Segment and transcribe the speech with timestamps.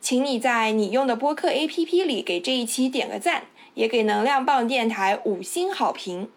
[0.00, 3.46] 请你在你用的播客 APP 里给这一期点个赞。
[3.78, 6.28] 也给能量棒电台五星好评。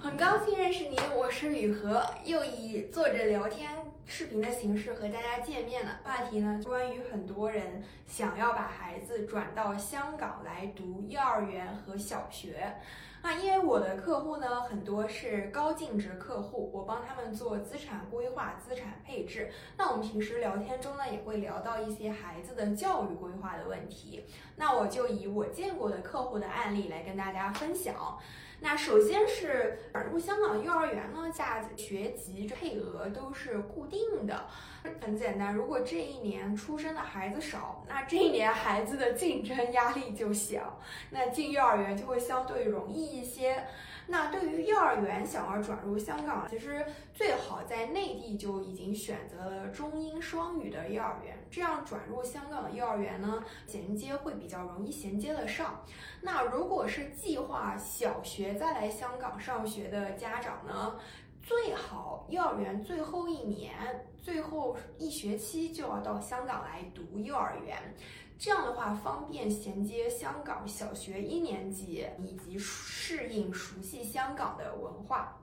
[0.00, 3.70] 很高兴认识你，我是雨禾，又以坐着聊天
[4.04, 6.00] 视频的形式和大家见面了。
[6.02, 12.74] 话题呢，关于很多人想要把孩子转到香港来读幼儿园和小学。
[13.22, 19.50] 那因为我的客户呢，很多是高净值客户，我帮他们做资产规划、资产配置。
[19.76, 24.24] 那我们平时聊天中呢，也会聊到一些孩子的教育规划的问题。
[24.56, 28.18] 那我就以我见过的客户的案例来跟大家分享。
[28.64, 29.76] 那首先是
[30.08, 34.46] 入香港幼儿园呢，价学籍配额都是固定的。
[35.00, 40.78] 很简单，如果这一年出生的孩子少，那这一年孩子的竞争压力就小，
[41.10, 43.64] 那进幼儿园就会相对容易一些。
[44.08, 55.84] 那对于幼儿园想要转入香港，其实最好在内地就已经选择了中英双语的幼儿园，这样转入香港的幼儿园呢，衔接会比较容易衔接得上。
[56.22, 60.96] 那如果是计划小学再来香港上学的家长呢？
[61.42, 63.74] 最好幼儿园最后一年、
[64.22, 67.76] 最后一学期就要到香港来读幼儿园，
[68.38, 75.41] 这样的话方便衔接香港小学一年级，以及适应熟悉香港的文化。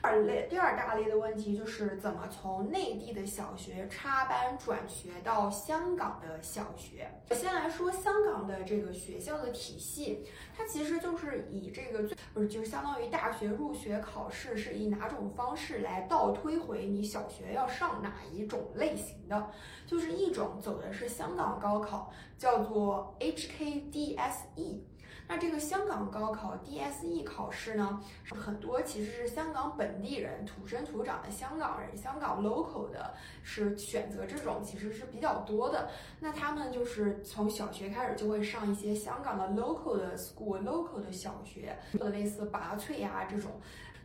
[0.00, 7.10] 二类第二大类的问题就是怎么从内地的小学插班转学到香港的小学。
[7.30, 10.24] 我先来说香港的这个学校的体系，
[10.56, 19.50] 它其实就是以这个最不是就相当于大学入学考试是以哪种方式来倒推回你小学要上哪一种类型的，
[19.86, 24.80] 就是一种走的是香港高考，叫做 HKDSE。
[25.28, 28.00] 那这个香港高考 DSE 考试呢，
[28.30, 35.90] 很多其实是香港本地人土生土长的香港人，香港 local 的是选择这种其实是比较多的。
[36.18, 43.50] 那他们就是从小学开始就会上一些香港的 local 的 school，local 的小学，做类似拔萃啊这种。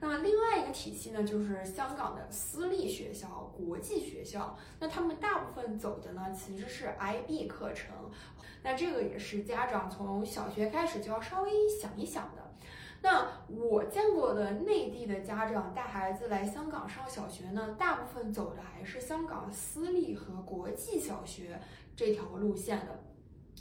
[0.05, 4.57] 那另外一个体系呢，就是香港的私立学校、国际学校。
[4.77, 7.95] 那他们大部分走的呢，其实是 IB 课程。
[8.63, 12.53] 那这个也是家长从小学开始就要稍微想一想的。
[13.01, 21.57] 那我见过的内地的家长带孩子来香港上小学呢，大部分走的还是香港私立和国际小学
[21.95, 23.03] 这条路线的。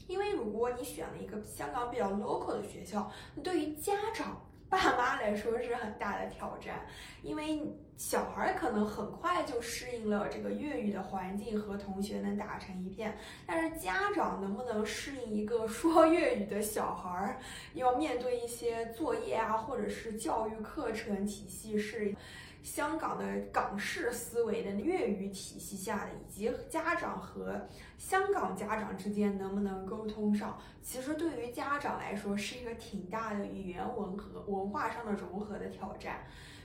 [0.08, 3.08] 因为如果你选了一个香港比较 local 的学校，
[3.44, 4.42] 对于家长。
[4.72, 6.80] 爸妈来说是很大的挑战，
[7.22, 7.60] 因为
[7.96, 13.16] 小孩可能很快就适应了这个粤语的环境，和同学能打成一片。
[13.46, 17.38] 但是家长能不能适应一个 说粤语的小孩，
[17.74, 22.14] 要面对一些作业啊，或者是教育课程体系是？
[22.62, 27.60] 香港的港式思维的粤语体系下的，以及家长和
[27.98, 36.20] 香港家长之间能不能沟通上，其实对于家长来说是一个挺大的语言文和文化上的融合的挑战。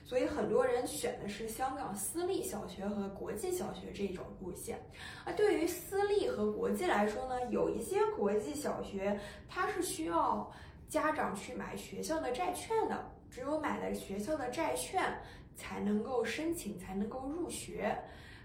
[0.08, 4.80] 所以很多人选的是香港私立小学和国际小学这种路线。
[5.26, 10.50] 而对于私立和国际来说呢，有一些国际小学它是需要
[10.88, 15.16] 家长去买学校的债券的，只有买了学校的债券。
[15.60, 17.98] 才能够申请，才能够入学。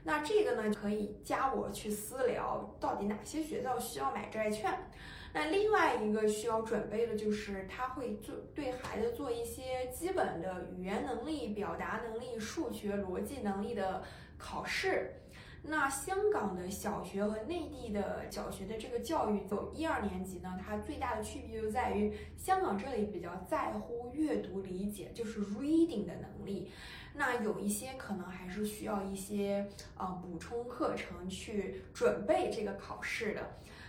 [0.04, 4.90] 那这个呢，可以加我去私聊，到底哪些学校需要买债券？
[5.32, 14.02] 那另外一个需要准备的就是，他会做对孩子做一些基本的语言能力、表达能力、数学逻辑能力的
[14.36, 15.21] 考试。
[15.64, 26.70] 那香港的小学和内地的小学的这个教育，走一二年级呢，它最大的区别就在于，香港这里比较在乎阅读理解，就是 reading 的能力。
[27.14, 33.40] 那有一些可能还是需要一些呃补充课程去准备这个考试的。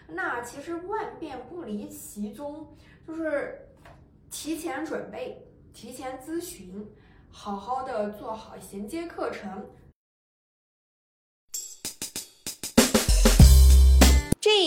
[0.08, 2.68] 那其实万变不离其宗，
[3.08, 3.68] 就是
[4.30, 5.44] 提前准备、
[5.74, 6.88] 提前咨询，
[7.32, 9.66] 好好的做好衔接课程。